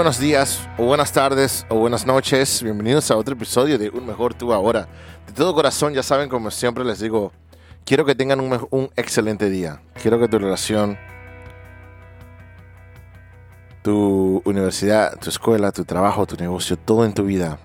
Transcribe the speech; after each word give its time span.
Buenos 0.00 0.18
días, 0.18 0.66
o 0.78 0.86
buenas 0.86 1.12
tardes, 1.12 1.66
o 1.68 1.74
buenas 1.74 2.06
noches. 2.06 2.62
Bienvenidos 2.62 3.10
a 3.10 3.18
otro 3.18 3.34
episodio 3.34 3.76
de 3.76 3.90
Un 3.90 4.06
Mejor 4.06 4.32
Tú 4.32 4.50
Ahora. 4.50 4.88
De 5.26 5.34
todo 5.34 5.54
corazón, 5.54 5.92
ya 5.92 6.02
saben, 6.02 6.30
como 6.30 6.50
siempre 6.50 6.86
les 6.86 7.00
digo, 7.00 7.34
quiero 7.84 8.06
que 8.06 8.14
tengan 8.14 8.40
un, 8.40 8.90
excelente 8.96 9.50
día. 9.50 9.82
Quiero 10.00 10.18
que 10.18 10.26
tu 10.26 10.38
relación, 10.38 10.98
tu 13.82 14.40
universidad, 14.46 15.18
tu 15.18 15.28
escuela, 15.28 15.70
tu 15.70 15.84
trabajo, 15.84 16.24
tu 16.24 16.36
negocio, 16.36 16.78
todo 16.78 17.04
en 17.04 17.12
tu 17.12 17.24
vida, 17.24 17.58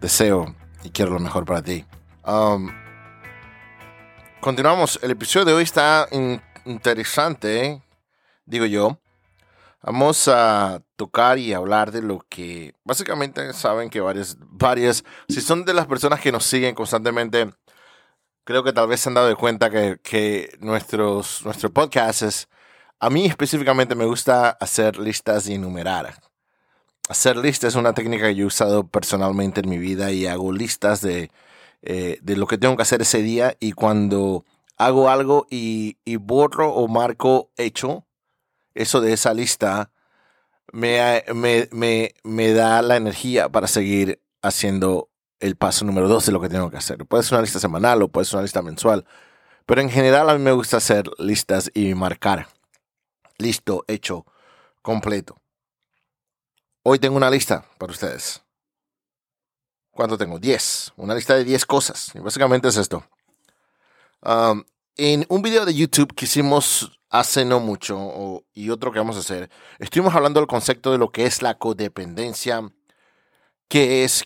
deseo 0.00 0.54
y 0.82 0.88
quiero 0.88 1.10
lo 1.10 1.18
mejor 1.18 1.44
para 1.44 1.60
ti. 1.60 1.84
Um, 2.26 2.70
continuamos. 4.40 4.98
El 5.02 5.10
episodio 5.10 5.44
de 5.44 5.52
hoy 5.52 5.64
está 5.64 6.08
interesante, 6.64 7.82
digo 8.46 8.64
yo. 8.64 9.01
Vamos 9.82 10.28
a 10.28 10.80
tocar 10.94 11.38
y 11.38 11.52
hablar 11.52 11.90
de 11.90 12.02
lo 12.02 12.24
que 12.28 12.74
básicamente 12.84 13.52
saben 13.52 13.90
que 13.90 14.00
varias, 14.00 14.36
varias, 14.38 15.02
si 15.28 15.40
son 15.40 15.64
de 15.64 15.74
las 15.74 15.86
personas 15.86 16.20
que 16.20 16.30
nos 16.30 16.44
siguen 16.44 16.74
constantemente, 16.74 17.50
creo 18.44 18.62
que 18.62 18.72
tal 18.72 18.86
vez 18.86 19.00
se 19.00 19.08
han 19.08 19.14
dado 19.14 19.26
de 19.26 19.34
cuenta 19.34 19.70
que, 19.70 19.98
que 20.02 20.56
nuestros, 20.60 21.44
nuestro 21.44 21.72
podcast 21.72 22.48
a 23.00 23.10
mí 23.10 23.26
específicamente 23.26 23.96
me 23.96 24.04
gusta 24.04 24.50
hacer 24.50 24.98
listas 24.98 25.48
y 25.48 25.54
enumerar. 25.54 26.14
Hacer 27.08 27.36
listas 27.36 27.70
es 27.70 27.74
una 27.74 27.94
técnica 27.94 28.28
que 28.28 28.36
yo 28.36 28.44
he 28.44 28.46
usado 28.46 28.86
personalmente 28.86 29.60
en 29.60 29.68
mi 29.68 29.78
vida 29.78 30.12
y 30.12 30.28
hago 30.28 30.52
listas 30.52 31.00
de, 31.00 31.32
eh, 31.82 32.18
de 32.22 32.36
lo 32.36 32.46
que 32.46 32.58
tengo 32.58 32.76
que 32.76 32.82
hacer 32.82 33.02
ese 33.02 33.20
día 33.20 33.56
y 33.58 33.72
cuando 33.72 34.44
hago 34.76 35.10
algo 35.10 35.48
y, 35.50 35.98
y 36.04 36.14
borro 36.14 36.72
o 36.72 36.86
marco 36.86 37.50
hecho, 37.56 38.06
eso 38.74 39.00
de 39.00 39.12
esa 39.12 39.34
lista 39.34 39.90
me, 40.72 41.24
me, 41.34 42.14
me, 42.22 42.52
da 42.52 42.82
la 42.82 42.96
energía 42.96 43.48
para 43.48 43.66
seguir 43.66 44.20
haciendo 44.42 45.10
el 45.40 45.56
paso 45.56 45.84
número 45.84 46.08
dos 46.08 46.26
de 46.26 46.32
lo 46.32 46.40
que 46.40 46.48
tengo 46.48 46.70
que 46.70 46.76
hacer. 46.76 47.04
Puede 47.06 47.22
ser 47.22 47.34
una 47.34 47.42
lista 47.42 47.58
semanal 47.58 48.02
o 48.02 48.08
puede 48.08 48.24
ser 48.24 48.36
una 48.36 48.42
lista 48.42 48.62
mensual, 48.62 49.04
pero 49.66 49.80
en 49.80 49.90
general 49.90 50.30
a 50.30 50.34
mí 50.34 50.40
me 50.42 50.52
gusta 50.52 50.78
hacer 50.78 51.10
listas 51.18 51.70
y 51.74 51.94
marcar. 51.94 52.48
Listo, 53.38 53.84
hecho, 53.88 54.24
completo. 54.82 55.36
Hoy 56.84 56.98
tengo 56.98 57.16
una 57.16 57.30
lista 57.30 57.64
para 57.78 57.92
ustedes. 57.92 58.42
¿Cuánto 59.92 60.16
tengo? 60.16 60.38
10. 60.38 60.94
Una 60.96 61.14
lista 61.14 61.34
de 61.34 61.44
10 61.44 61.66
cosas. 61.66 62.10
Y 62.14 62.18
básicamente 62.18 62.68
es 62.68 62.76
esto. 62.76 63.04
En 64.96 65.26
un 65.28 65.42
video 65.42 65.64
de 65.64 65.74
YouTube 65.74 66.14
que 66.14 66.24
hicimos 66.24 66.98
hace 67.12 67.44
no 67.44 67.60
mucho, 67.60 68.42
y 68.54 68.70
otro 68.70 68.90
que 68.90 68.98
vamos 68.98 69.16
a 69.16 69.20
hacer, 69.20 69.50
estuvimos 69.78 70.14
hablando 70.14 70.40
del 70.40 70.46
concepto 70.46 70.90
de 70.90 70.98
lo 70.98 71.10
que 71.12 71.26
es 71.26 71.42
la 71.42 71.58
codependencia, 71.58 72.62
qué 73.68 74.02
es, 74.02 74.24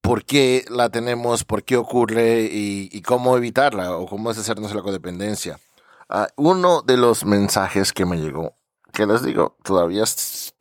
por 0.00 0.24
qué 0.24 0.64
la 0.70 0.88
tenemos, 0.88 1.44
por 1.44 1.64
qué 1.64 1.76
ocurre 1.76 2.48
y, 2.50 3.02
cómo 3.02 3.36
evitarla 3.36 3.94
o 3.96 4.06
cómo 4.06 4.30
deshacernos 4.30 4.74
la 4.74 4.80
codependencia. 4.80 5.60
Ah, 6.08 6.28
uno 6.36 6.80
de 6.80 6.96
los 6.96 7.26
mensajes 7.26 7.92
que 7.92 8.06
me 8.06 8.16
llegó, 8.16 8.56
que 8.92 9.06
les 9.06 9.22
digo, 9.22 9.58
todavía 9.62 10.04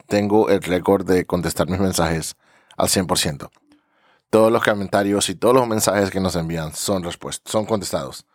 tengo 0.07 0.49
el 0.49 0.61
récord 0.61 1.05
de 1.07 1.25
contestar 1.25 1.69
mis 1.69 1.79
mensajes 1.79 2.35
al 2.75 2.89
100%. 2.89 3.49
Todos 4.29 4.51
los 4.51 4.63
comentarios 4.63 5.29
y 5.29 5.35
todos 5.35 5.55
los 5.55 5.67
mensajes 5.67 6.11
que 6.11 6.19
nos 6.19 6.35
envían 6.35 6.73
son 6.73 7.03
son 7.45 7.65
contestados 7.65 8.25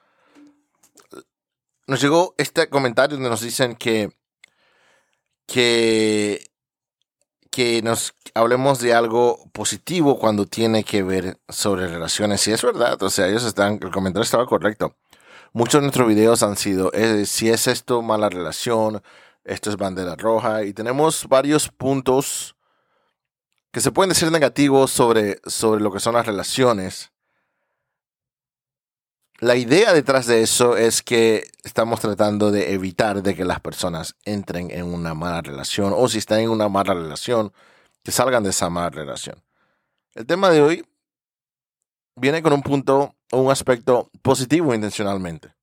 nos 1.89 2.03
llegó 2.03 2.35
este 2.37 2.69
comentario 2.69 3.17
donde 3.17 3.31
nos 3.31 3.41
dicen 3.41 3.75
que, 3.75 4.11
que, 5.47 6.51
que 7.51 7.81
nos 7.83 8.15
hablemos 8.35 8.79
de 8.81 8.93
algo 8.93 9.51
positivo 9.53 10.19
cuando 10.19 10.45
tiene 10.45 10.85
que 10.85 11.03
ver 11.03 11.39
sobre 11.49 11.89
relaciones. 11.89 12.47
Y 12.47 12.53
es 12.53 12.63
verdad, 12.63 13.03
o 13.03 13.09
sea, 13.09 13.27
ellos 13.27 13.45
están, 13.45 13.81
el 13.83 13.91
comentario 13.91 14.23
estaba 14.23 14.45
correcto. 14.45 14.97
Muchos 15.55 15.81
de 15.81 15.87
nuestros 15.87 16.07
videos 16.07 16.43
han 16.43 16.57
sido, 16.57 16.93
eh, 16.93 17.25
si 17.25 17.49
es 17.49 17.67
esto 17.67 18.03
mala 18.03 18.29
relación, 18.29 19.03
esto 19.45 19.71
es 19.71 19.79
bandera 19.79 20.15
roja, 20.15 20.65
y 20.65 20.75
tenemos 20.75 21.27
varios 21.27 21.71
puntos 21.71 22.55
que 23.73 23.81
se 23.81 23.93
pueden 23.93 24.11
decir 24.11 24.31
negativos 24.31 24.91
sobre, 24.91 25.41
sobre 25.47 25.81
lo 25.81 25.91
que 25.91 26.01
son 26.01 26.15
las 26.15 26.27
relaciones. 26.27 27.13
La 29.41 29.55
idea 29.55 29.93
detrás 29.93 30.27
de 30.27 30.43
eso 30.43 30.77
es 30.77 31.01
que 31.01 31.49
estamos 31.63 32.01
tratando 32.01 32.51
de 32.51 32.73
evitar 32.73 33.23
de 33.23 33.37
que 33.37 33.45
las 33.45 33.61
personas 33.61 34.17
entren 34.25 34.73
en 34.73 34.93
una 34.93 35.15
mala 35.15 35.43
relación 35.43 35.93
o 35.97 36.09
si 36.09 36.19
están 36.19 36.41
en 36.41 36.51
una 36.51 36.69
mala 36.69 36.93
relación, 36.93 37.53
que 38.03 38.11
salgan 38.11 38.43
de 38.43 38.51
esa 38.51 38.69
mala 38.69 38.91
relación. 38.91 39.41
El 40.15 40.27
tema 40.27 40.51
de 40.51 40.61
hoy 40.61 40.87
viene 42.17 42.43
con 42.43 42.53
un 42.53 42.63
punto 42.63 43.15
o 43.31 43.41
un 43.41 43.53
aspecto 43.53 44.11
positivo 44.23 44.75
intencionalmente. 44.75 45.55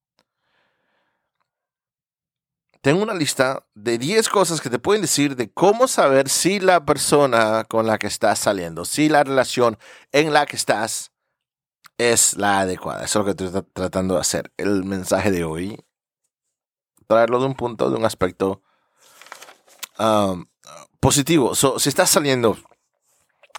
Tengo 2.80 3.03
una 3.03 3.13
lista 3.13 3.66
de 3.74 3.97
10 3.97 4.30
cosas 4.30 4.62
que 4.62 4.69
te 4.69 4.80
pueden 4.80 5.02
decir 5.02 5.36
de 5.36 5.52
cómo 5.52 5.90
saber 5.90 6.30
si 6.30 6.62
la 6.62 6.86
persona 6.86 7.66
con 7.66 7.88
la 7.88 7.97
que 7.97 8.07
estás 8.07 8.40
saliendo, 8.40 8.86
si 8.86 9.09
la 9.09 9.25
relación 9.25 9.78
en 10.13 10.31
la 10.31 10.46
que 10.46 10.56
estás 10.56 11.12
es 11.97 12.38
la 12.38 12.59
adecuada. 12.59 13.03
Eso 13.03 13.19
es 13.19 13.25
lo 13.25 13.35
que 13.35 13.44
estoy 13.44 13.63
tratando 13.73 14.16
de 14.16 14.22
hacer. 14.22 14.51
El 14.57 14.83
mensaje 14.83 15.31
de 15.31 15.44
hoy, 15.44 15.85
traerlo 17.07 17.39
de 17.39 17.45
un 17.45 17.56
punto, 17.56 17.89
de 17.89 17.97
un 17.97 18.06
aspecto 18.06 18.61
um, 20.00 20.45
positivo. 21.00 21.56
si 21.56 21.89
estás 21.89 22.09
saliendo 22.09 22.57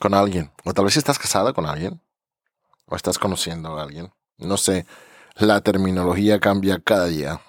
con 0.00 0.14
alguien, 0.14 0.52
o 0.64 0.74
tal 0.74 0.84
vez 0.84 0.96
estás 0.96 1.18
casada 1.18 1.52
con 1.52 1.66
alguien, 1.66 2.00
o 2.86 2.96
estás 2.96 3.18
conociendo 3.18 3.78
a 3.78 3.82
alguien, 3.82 4.12
no 4.38 4.56
sé, 4.56 4.86
la 5.36 5.60
terminología 5.60 6.38
cambia 6.38 6.78
cada 6.78 7.06
día. 7.06 7.40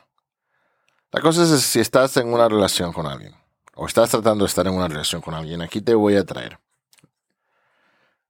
La 1.12 1.22
cosa 1.22 1.44
es 1.44 1.62
si 1.62 1.80
estás 1.80 2.16
en 2.18 2.34
una 2.34 2.48
relación 2.48 2.94
con 2.94 3.06
alguien, 3.06 3.36
o 3.76 3.86
estás 3.86 4.10
tratando 4.10 4.46
de 4.46 4.50
estar 4.50 4.66
en 4.68 4.74
una 4.74 4.88
relación 4.88 5.22
con 5.22 5.34
alguien, 5.34 5.62
aquí 5.62 5.82
te 5.82 5.94
voy 5.94 6.16
a 6.16 6.26
traer 6.26 6.60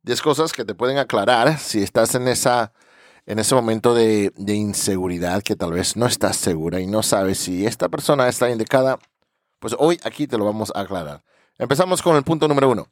10 0.08 0.22
cosas 0.22 0.54
que 0.54 0.64
te 0.64 0.74
pueden 0.74 0.98
aclarar 1.00 1.60
si 1.60 1.84
estás 1.84 2.16
en, 2.16 2.30
esa, 2.30 2.72
en 3.26 3.40
ese 3.40 3.54
momento 3.54 3.94
de, 3.94 4.32
inseguridad 4.48 5.44
que 5.44 5.58
tal 5.58 5.74
vez 5.74 5.98
no 5.98 6.06
estás 6.06 6.38
segura 6.38 6.80
y 6.80 6.88
no 6.88 7.04
sabes 7.04 7.40
si 7.40 7.66
esta 7.66 7.90
persona 7.90 8.30
está 8.30 8.50
indicada. 8.50 9.00
Pues 9.60 9.76
hoy 9.78 10.00
aquí 10.06 10.26
te 10.26 10.38
lo 10.38 10.46
vamos 10.46 10.72
a 10.74 10.80
aclarar. 10.80 11.26
Empezamos 11.58 12.02
con 12.02 12.16
el 12.16 12.24
punto 12.24 12.48
número 12.48 12.70
uno. 12.70 12.88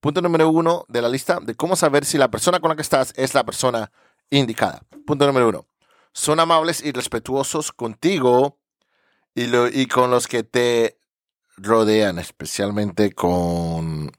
Punto 0.00 0.20
número 0.20 0.50
uno 0.50 0.84
de 0.88 1.00
la 1.00 1.08
lista 1.08 1.38
de 1.40 1.54
cómo 1.54 1.74
saber 1.74 2.04
si 2.04 2.18
la 2.18 2.30
persona 2.30 2.60
con 2.60 2.68
la 2.68 2.76
que 2.76 2.82
estás 2.82 3.14
es 3.16 3.32
la 3.32 3.44
persona 3.44 3.90
indicada. 4.28 4.82
Punto 5.06 5.26
número 5.26 5.48
uno. 5.48 5.64
Son 6.12 6.38
amables 6.38 6.84
y 6.84 6.92
respetuosos 6.92 7.72
contigo 7.72 8.58
y, 9.34 9.46
lo, 9.46 9.68
y 9.68 9.86
con 9.86 10.10
los 10.10 10.26
que 10.26 10.42
te 10.42 10.98
rodean, 11.56 12.18
especialmente 12.18 13.12
con 13.12 14.12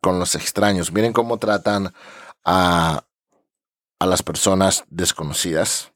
con 0.00 0.18
los 0.18 0.34
extraños. 0.34 0.92
Miren 0.92 1.12
cómo 1.12 1.38
tratan 1.38 1.92
a, 2.44 3.04
a 3.98 4.06
las 4.06 4.22
personas 4.22 4.84
desconocidas. 4.88 5.92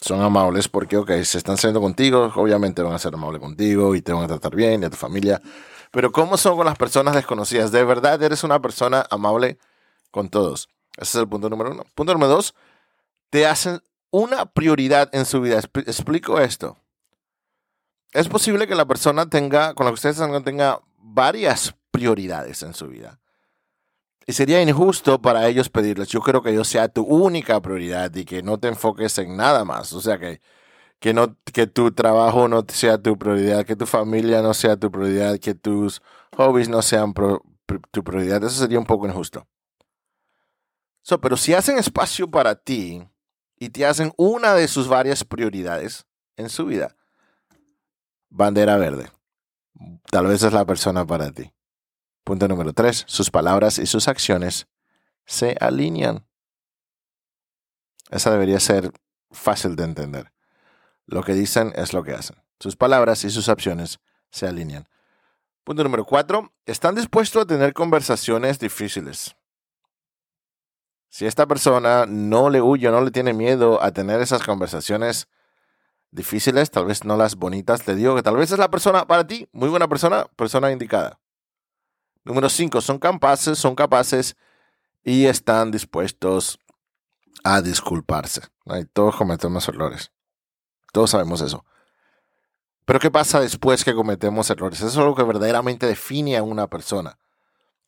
Son 0.00 0.20
amables 0.20 0.68
porque, 0.68 0.96
ok, 0.96 1.10
se 1.22 1.38
están 1.38 1.56
saliendo 1.56 1.80
contigo, 1.80 2.30
obviamente 2.34 2.82
van 2.82 2.92
a 2.92 2.98
ser 2.98 3.14
amables 3.14 3.40
contigo 3.40 3.94
y 3.94 4.02
te 4.02 4.12
van 4.12 4.24
a 4.24 4.28
tratar 4.28 4.54
bien 4.54 4.82
y 4.82 4.86
a 4.86 4.90
tu 4.90 4.96
familia. 4.96 5.40
Pero 5.90 6.10
¿cómo 6.12 6.36
son 6.36 6.56
con 6.56 6.66
las 6.66 6.76
personas 6.76 7.14
desconocidas? 7.14 7.70
¿De 7.70 7.84
verdad 7.84 8.20
eres 8.22 8.42
una 8.44 8.60
persona 8.60 9.06
amable 9.10 9.58
con 10.10 10.28
todos? 10.28 10.68
Ese 10.96 11.18
es 11.18 11.22
el 11.22 11.28
punto 11.28 11.48
número 11.48 11.70
uno. 11.70 11.84
Punto 11.94 12.12
número 12.12 12.32
dos, 12.32 12.54
te 13.30 13.46
hacen 13.46 13.80
una 14.10 14.46
prioridad 14.46 15.08
en 15.12 15.24
su 15.24 15.40
vida. 15.40 15.58
Explico 15.58 16.40
esto. 16.40 16.76
Es 18.12 18.28
posible 18.28 18.66
que 18.66 18.74
la 18.74 18.84
persona 18.84 19.28
tenga, 19.28 19.74
con 19.74 19.86
la 19.86 19.90
que 19.90 19.94
ustedes 19.94 20.20
tenga 20.44 20.80
varias 20.98 21.74
prioridades 21.90 22.62
en 22.62 22.74
su 22.74 22.88
vida. 22.88 23.18
Sería 24.26 24.62
injusto 24.62 25.20
para 25.20 25.46
ellos 25.48 25.68
pedirles, 25.68 26.08
yo 26.08 26.20
creo 26.20 26.42
que 26.42 26.54
yo 26.54 26.64
sea 26.64 26.88
tu 26.88 27.02
única 27.02 27.60
prioridad 27.60 28.14
y 28.14 28.24
que 28.24 28.42
no 28.42 28.58
te 28.58 28.68
enfoques 28.68 29.18
en 29.18 29.36
nada 29.36 29.64
más. 29.64 29.92
O 29.92 30.00
sea, 30.00 30.18
que, 30.18 30.40
que, 30.98 31.12
no, 31.12 31.36
que 31.52 31.66
tu 31.66 31.92
trabajo 31.92 32.48
no 32.48 32.64
sea 32.68 32.96
tu 32.96 33.18
prioridad, 33.18 33.66
que 33.66 33.76
tu 33.76 33.86
familia 33.86 34.40
no 34.40 34.54
sea 34.54 34.76
tu 34.76 34.90
prioridad, 34.90 35.38
que 35.38 35.54
tus 35.54 36.00
hobbies 36.36 36.68
no 36.68 36.80
sean 36.80 37.12
tu 37.12 38.04
prioridad. 38.04 38.42
Eso 38.42 38.60
sería 38.60 38.78
un 38.78 38.86
poco 38.86 39.06
injusto. 39.06 39.46
So, 41.02 41.20
pero 41.20 41.36
si 41.36 41.52
hacen 41.52 41.76
espacio 41.76 42.30
para 42.30 42.54
ti 42.54 43.06
y 43.58 43.68
te 43.68 43.84
hacen 43.84 44.14
una 44.16 44.54
de 44.54 44.68
sus 44.68 44.88
varias 44.88 45.22
prioridades 45.22 46.06
en 46.36 46.48
su 46.48 46.64
vida, 46.64 46.96
bandera 48.30 48.78
verde. 48.78 49.10
Tal 50.10 50.26
vez 50.26 50.42
es 50.42 50.52
la 50.54 50.64
persona 50.64 51.06
para 51.06 51.30
ti. 51.30 51.52
Punto 52.24 52.48
número 52.48 52.72
tres, 52.72 53.04
sus 53.06 53.30
palabras 53.30 53.78
y 53.78 53.84
sus 53.84 54.08
acciones 54.08 54.66
se 55.26 55.56
alinean. 55.60 56.26
Esa 58.10 58.30
debería 58.30 58.60
ser 58.60 58.90
fácil 59.30 59.76
de 59.76 59.84
entender. 59.84 60.32
Lo 61.06 61.22
que 61.22 61.34
dicen 61.34 61.72
es 61.76 61.92
lo 61.92 62.02
que 62.02 62.14
hacen. 62.14 62.36
Sus 62.60 62.76
palabras 62.76 63.24
y 63.24 63.30
sus 63.30 63.50
acciones 63.50 64.00
se 64.30 64.46
alinean. 64.46 64.88
Punto 65.64 65.82
número 65.84 66.04
cuatro, 66.04 66.52
están 66.64 66.94
dispuestos 66.94 67.42
a 67.42 67.46
tener 67.46 67.74
conversaciones 67.74 68.58
difíciles. 68.58 69.36
Si 71.10 71.26
esta 71.26 71.46
persona 71.46 72.06
no 72.06 72.50
le 72.50 72.60
huye, 72.60 72.90
no 72.90 73.00
le 73.02 73.10
tiene 73.10 73.34
miedo 73.34 73.82
a 73.82 73.92
tener 73.92 74.20
esas 74.20 74.42
conversaciones 74.42 75.28
difíciles, 76.10 76.70
tal 76.70 76.86
vez 76.86 77.04
no 77.04 77.16
las 77.16 77.36
bonitas, 77.36 77.82
te 77.82 77.94
digo 77.94 78.14
que 78.14 78.22
tal 78.22 78.36
vez 78.36 78.50
es 78.50 78.58
la 78.58 78.70
persona 78.70 79.06
para 79.06 79.26
ti, 79.26 79.48
muy 79.52 79.68
buena 79.68 79.88
persona, 79.88 80.26
persona 80.36 80.72
indicada. 80.72 81.20
Número 82.24 82.48
cinco, 82.48 82.80
son 82.80 82.98
capaces, 82.98 83.58
son 83.58 83.74
capaces 83.74 84.36
y 85.02 85.26
están 85.26 85.70
dispuestos 85.70 86.58
a 87.42 87.60
disculparse. 87.60 88.42
Todos 88.92 89.16
cometemos 89.16 89.68
errores. 89.68 90.10
Todos 90.92 91.10
sabemos 91.10 91.42
eso. 91.42 91.64
Pero 92.86 92.98
¿qué 92.98 93.10
pasa 93.10 93.40
después 93.40 93.84
que 93.84 93.94
cometemos 93.94 94.48
errores? 94.50 94.80
Eso 94.80 94.88
es 94.88 95.06
lo 95.06 95.14
que 95.14 95.22
verdaderamente 95.22 95.86
define 95.86 96.36
a 96.36 96.42
una 96.42 96.66
persona. 96.68 97.18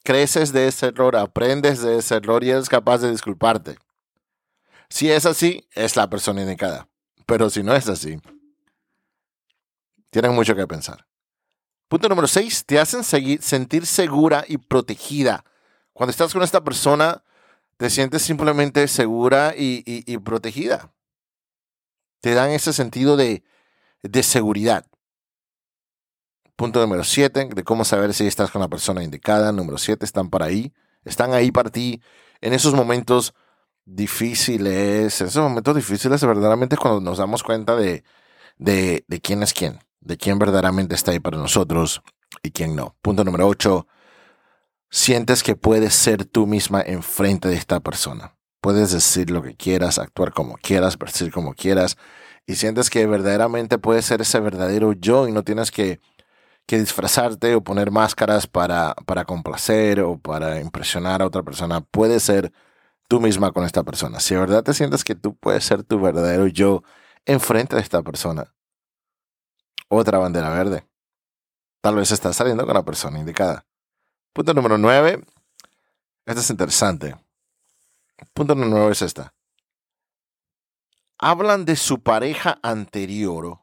Creces 0.04 0.52
de 0.52 0.68
ese 0.68 0.86
error, 0.86 1.16
aprendes 1.16 1.82
de 1.82 1.98
ese 1.98 2.16
error 2.16 2.44
y 2.44 2.50
eres 2.50 2.68
capaz 2.68 2.98
de 2.98 3.10
disculparte. 3.10 3.78
Si 4.88 5.10
es 5.10 5.26
así, 5.26 5.66
es 5.72 5.96
la 5.96 6.08
persona 6.08 6.42
indicada. 6.42 6.88
Pero 7.26 7.50
si 7.50 7.62
no 7.62 7.74
es 7.74 7.88
así, 7.88 8.20
tienen 10.10 10.34
mucho 10.34 10.54
que 10.54 10.66
pensar. 10.66 11.06
Punto 11.88 12.08
número 12.08 12.26
6. 12.26 12.64
Te 12.66 12.80
hacen 12.80 13.04
sentir 13.04 13.86
segura 13.86 14.44
y 14.48 14.58
protegida. 14.58 15.44
Cuando 15.92 16.10
estás 16.10 16.32
con 16.32 16.42
esta 16.42 16.64
persona, 16.64 17.22
te 17.76 17.90
sientes 17.90 18.22
simplemente 18.22 18.88
segura 18.88 19.54
y, 19.56 20.18
protegida. 20.18 20.92
Te 22.20 22.34
dan 22.34 22.50
ese 22.50 22.72
sentido 22.72 23.16
de, 23.16 23.44
seguridad. 24.22 24.84
Punto 26.56 26.80
número 26.80 27.04
7, 27.04 27.50
de 27.54 27.64
cómo 27.64 27.84
saber 27.84 28.14
si 28.14 28.26
estás 28.26 28.50
con 28.50 28.62
la 28.62 28.68
persona 28.68 29.04
indicada. 29.04 29.52
Número 29.52 29.78
7, 29.78 30.04
están 30.04 30.28
para 30.28 30.46
ahí. 30.46 30.72
Están 31.04 31.34
ahí 31.34 31.52
para 31.52 31.70
ti 31.70 32.02
en 32.40 32.52
esos 32.52 32.74
momentos 32.74 33.32
difíciles. 33.84 35.20
En 35.20 35.28
esos 35.28 35.42
momentos 35.42 35.76
difíciles 35.76 36.24
verdaderamente 36.24 36.76
cuando 36.76 37.00
nos 37.00 37.18
damos 37.18 37.44
cuenta 37.44 37.76
de, 37.76 38.02
de 38.58 39.20
quién 39.22 39.44
es 39.44 39.54
quién. 39.54 39.85
De 40.06 40.16
quién 40.16 40.38
verdaderamente 40.38 40.94
está 40.94 41.10
ahí 41.10 41.18
para 41.18 41.36
nosotros 41.36 42.00
y 42.40 42.52
quién 42.52 42.76
no. 42.76 42.94
Punto 43.02 43.24
número 43.24 43.48
8, 43.48 43.88
sientes 44.88 45.42
que 45.42 45.56
puedes 45.56 45.94
ser 45.94 46.24
tú 46.24 46.46
misma 46.46 46.80
enfrente 46.80 47.48
de 47.48 47.56
esta 47.56 47.80
persona. 47.80 48.36
Puedes 48.60 48.92
decir 48.92 49.30
lo 49.32 49.42
que 49.42 49.56
quieras, 49.56 49.98
actuar 49.98 50.32
como 50.32 50.58
quieras, 50.58 50.96
vestir 50.96 51.32
como 51.32 51.54
quieras, 51.54 51.96
y 52.46 52.54
sientes 52.54 52.88
que 52.88 53.04
verdaderamente 53.06 53.78
puedes 53.78 54.06
ser 54.06 54.20
ese 54.20 54.38
verdadero 54.38 54.92
yo 54.92 55.26
y 55.26 55.32
no 55.32 55.42
tienes 55.42 55.72
que, 55.72 55.98
que 56.66 56.78
disfrazarte 56.78 57.56
o 57.56 57.64
poner 57.64 57.90
máscaras 57.90 58.46
para, 58.46 58.94
para 59.06 59.24
complacer 59.24 59.98
o 60.02 60.18
para 60.18 60.60
impresionar 60.60 61.20
a 61.20 61.26
otra 61.26 61.42
persona. 61.42 61.80
Puedes 61.80 62.22
ser 62.22 62.52
tú 63.08 63.20
misma 63.20 63.50
con 63.50 63.64
esta 63.64 63.82
persona. 63.82 64.20
Si 64.20 64.34
de 64.34 64.40
verdad 64.40 64.62
te 64.62 64.72
sientes 64.72 65.02
que 65.02 65.16
tú 65.16 65.34
puedes 65.34 65.64
ser 65.64 65.82
tu 65.82 66.00
verdadero 66.00 66.46
yo 66.46 66.84
enfrente 67.24 67.74
de 67.74 67.82
esta 67.82 68.02
persona, 68.02 68.54
otra 69.88 70.18
bandera 70.18 70.50
verde. 70.50 70.86
Tal 71.80 71.94
vez 71.94 72.10
estás 72.10 72.36
saliendo 72.36 72.64
con 72.64 72.74
la 72.74 72.84
persona 72.84 73.18
indicada. 73.18 73.64
Punto 74.32 74.52
número 74.54 74.78
9. 74.78 75.24
Este 76.26 76.40
es 76.40 76.50
interesante. 76.50 77.16
Punto 78.34 78.54
número 78.54 78.78
9 78.78 78.92
es 78.92 79.02
esta. 79.02 79.34
Hablan 81.18 81.64
de 81.64 81.76
su 81.76 82.02
pareja 82.02 82.58
anterior 82.62 83.60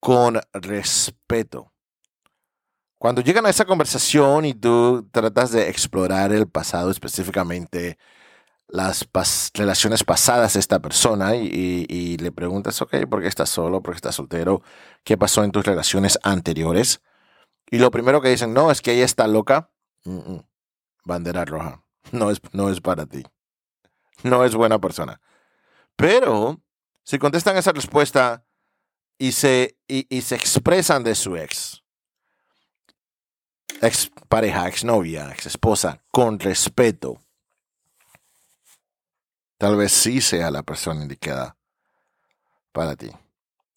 con 0.00 0.40
respeto. 0.52 1.72
Cuando 2.98 3.20
llegan 3.20 3.46
a 3.46 3.50
esa 3.50 3.64
conversación 3.64 4.44
y 4.44 4.54
tú 4.54 5.08
tratas 5.12 5.52
de 5.52 5.68
explorar 5.68 6.32
el 6.32 6.48
pasado 6.48 6.90
específicamente, 6.90 7.96
las 8.68 9.08
relaciones 9.54 10.04
pasadas 10.04 10.52
de 10.52 10.60
esta 10.60 10.78
persona 10.80 11.34
y, 11.36 12.16
le 12.18 12.32
preguntas, 12.32 12.80
ok, 12.82 13.06
¿por 13.08 13.22
qué 13.22 13.28
estás 13.28 13.48
solo? 13.48 13.82
¿Por 13.82 13.94
qué 13.94 13.96
estás 13.96 14.14
soltero? 14.14 14.62
¿Qué 15.04 15.16
pasó 15.16 15.42
en 15.42 15.52
tus 15.52 15.64
relaciones 15.64 16.18
anteriores? 16.22 17.00
Y 17.70 17.78
lo 17.78 17.90
primero 17.90 18.20
que 18.20 18.28
dicen, 18.28 18.52
no, 18.52 18.70
es 18.70 18.80
que 18.82 18.92
ella 18.92 19.04
está 19.04 19.26
loca. 19.26 19.70
Bandera 21.04 21.44
roja. 21.44 21.82
No 22.12 22.30
es, 22.30 22.40
no 22.52 22.70
es 22.70 22.80
para 22.80 23.06
ti. 23.06 23.24
No 24.22 24.44
es 24.44 24.54
buena 24.54 24.78
persona. 24.78 25.20
Pero 25.96 26.60
si 27.04 27.18
contestan 27.18 27.56
esa 27.56 27.72
respuesta 27.72 28.44
y 29.18 29.32
se, 29.32 29.78
y, 29.86 30.20
se 30.22 30.36
expresan 30.36 31.02
de 31.04 31.14
su 31.14 31.36
ex, 31.36 31.82
ex 33.80 34.10
pareja, 34.28 34.68
ex 34.68 34.84
novia, 34.84 35.30
ex 35.32 35.46
esposa, 35.46 36.02
con 36.10 36.38
respeto, 36.38 37.24
tal 39.58 39.76
vez 39.76 39.92
sí 39.92 40.20
sea 40.20 40.50
la 40.50 40.62
persona 40.62 41.02
indicada 41.02 41.56
para 42.72 42.96
ti. 42.96 43.10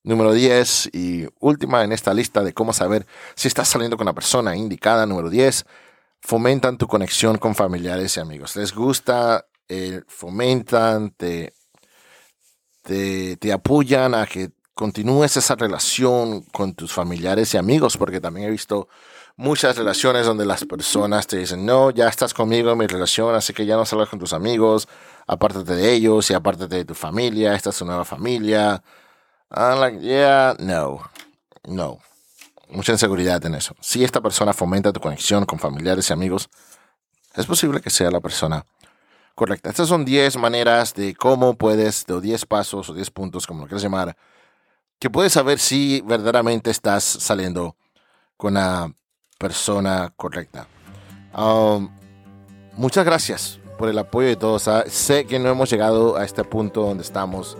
Número 0.03 0.33
10 0.33 0.89
y 0.93 1.27
última 1.39 1.83
en 1.83 1.91
esta 1.91 2.13
lista 2.13 2.43
de 2.43 2.53
cómo 2.53 2.73
saber 2.73 3.05
si 3.35 3.47
estás 3.47 3.67
saliendo 3.67 3.97
con 3.97 4.05
la 4.05 4.13
persona 4.13 4.55
indicada. 4.55 5.05
Número 5.05 5.29
10, 5.29 5.65
fomentan 6.21 6.77
tu 6.77 6.87
conexión 6.87 7.37
con 7.37 7.53
familiares 7.53 8.17
y 8.17 8.19
amigos. 8.19 8.55
Les 8.55 8.73
gusta, 8.73 9.45
eh, 9.67 10.01
fomentan, 10.07 11.11
te, 11.11 11.53
te, 12.83 13.37
te 13.37 13.53
apoyan 13.53 14.15
a 14.15 14.25
que 14.25 14.51
continúes 14.73 15.37
esa 15.37 15.55
relación 15.55 16.41
con 16.51 16.73
tus 16.73 16.91
familiares 16.91 17.53
y 17.53 17.57
amigos, 17.57 17.97
porque 17.97 18.19
también 18.19 18.47
he 18.47 18.51
visto 18.51 18.87
muchas 19.35 19.77
relaciones 19.77 20.25
donde 20.25 20.45
las 20.45 20.65
personas 20.65 21.27
te 21.27 21.37
dicen, 21.37 21.65
no, 21.65 21.91
ya 21.91 22.07
estás 22.07 22.33
conmigo 22.33 22.71
en 22.71 22.77
mi 22.77 22.87
relación, 22.87 23.35
así 23.35 23.53
que 23.53 23.65
ya 23.65 23.75
no 23.75 23.85
salgas 23.85 24.09
con 24.09 24.19
tus 24.19 24.33
amigos, 24.33 24.87
apártate 25.27 25.75
de 25.75 25.91
ellos 25.93 26.29
y 26.29 26.33
apártate 26.33 26.75
de 26.77 26.85
tu 26.85 26.93
familia, 26.93 27.53
esta 27.55 27.69
es 27.69 27.77
tu 27.77 27.85
nueva 27.85 28.05
familia. 28.05 28.83
I'm 29.49 29.79
like, 29.79 29.99
yeah, 29.99 30.55
no, 30.59 31.01
no. 31.65 31.99
Mucha 32.69 32.93
inseguridad 32.93 33.45
en 33.45 33.55
eso. 33.55 33.75
Si 33.81 34.03
esta 34.03 34.21
persona 34.21 34.53
fomenta 34.53 34.93
tu 34.93 35.01
conexión 35.01 35.45
con 35.45 35.59
familiares 35.59 36.09
y 36.09 36.13
amigos, 36.13 36.49
es 37.35 37.45
posible 37.45 37.81
que 37.81 37.89
sea 37.89 38.09
la 38.11 38.21
persona 38.21 38.65
correcta. 39.35 39.69
Estas 39.69 39.89
son 39.89 40.05
10 40.05 40.37
maneras 40.37 40.93
de 40.93 41.15
cómo 41.15 41.55
puedes, 41.55 42.05
o 42.09 42.21
10 42.21 42.45
pasos 42.45 42.89
o 42.89 42.93
10 42.93 43.11
puntos, 43.11 43.45
como 43.47 43.61
lo 43.61 43.67
quieras 43.67 43.83
llamar, 43.83 44.15
que 44.99 45.09
puedes 45.09 45.33
saber 45.33 45.59
si 45.59 46.01
verdaderamente 46.01 46.69
estás 46.71 47.03
saliendo 47.03 47.75
con 48.37 48.53
la 48.53 48.93
persona 49.41 50.13
correcta. 50.15 50.67
Um, 51.35 51.89
muchas 52.73 53.03
gracias 53.03 53.59
por 53.79 53.89
el 53.89 53.97
apoyo 53.97 54.27
de 54.27 54.35
todos. 54.35 54.67
Ah, 54.67 54.83
sé 54.87 55.25
que 55.25 55.39
no 55.39 55.49
hemos 55.49 55.71
llegado 55.71 56.15
a 56.15 56.23
este 56.23 56.43
punto 56.43 56.83
donde 56.83 57.01
estamos 57.01 57.57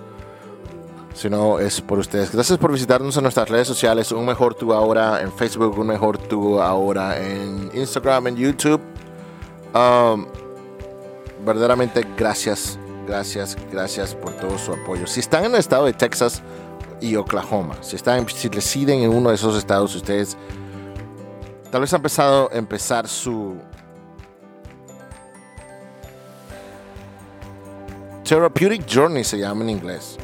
sino 1.14 1.60
es 1.60 1.82
por 1.82 2.00
ustedes. 2.00 2.32
Gracias 2.32 2.58
por 2.58 2.72
visitarnos 2.72 3.18
en 3.18 3.24
nuestras 3.24 3.50
redes 3.50 3.68
sociales. 3.68 4.12
Un 4.12 4.26
mejor 4.26 4.54
tú 4.56 4.74
ahora 4.74 5.22
en 5.22 5.32
Facebook, 5.34 5.78
un 5.78 5.88
mejor 5.88 6.18
tú 6.18 6.62
ahora 6.62 7.20
en 7.20 7.70
Instagram, 7.74 8.28
en 8.28 8.36
YouTube. 8.38 8.82
Um, 9.74 10.26
verdaderamente 11.46 12.06
gracias, 12.18 12.78
gracias, 13.08 13.58
gracias 13.72 14.16
por 14.16 14.34
todo 14.34 14.58
su 14.58 14.72
apoyo. 14.74 15.08
Si 15.08 15.20
están 15.20 15.46
en 15.46 15.54
el 15.54 15.60
estado 15.60 15.86
de 15.86 15.94
Texas 15.94 16.42
y 17.02 17.16
Oklahoma, 17.16 17.76
si, 17.82 17.96
están, 17.96 18.28
si 18.30 18.48
residen 18.48 19.02
en 19.02 19.10
uno 19.10 19.30
de 19.30 19.36
esos 19.36 19.58
estados, 19.58 19.96
ustedes 19.96 20.38
tal 21.72 21.82
vez 21.82 21.94
han 21.94 22.00
empezado 22.00 22.50
a 22.52 22.56
empezar 22.56 23.08
su 23.08 23.58
Therapeutic 28.24 28.86
Journey 28.88 29.24
se 29.24 29.40
llama 29.40 29.64
en 29.64 29.72
inglés 29.72 30.20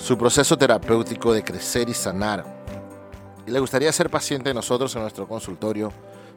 su 0.00 0.16
proceso 0.16 0.56
terapéutico 0.56 1.32
de 1.32 1.42
crecer 1.44 1.88
y 1.88 1.94
sanar, 1.94 2.44
y 3.46 3.50
le 3.50 3.58
gustaría 3.60 3.92
ser 3.92 4.08
paciente 4.08 4.48
de 4.48 4.54
nosotros 4.54 4.96
en 4.96 5.02
nuestro 5.02 5.28
consultorio, 5.28 5.92